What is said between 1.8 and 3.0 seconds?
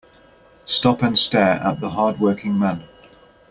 hard working man.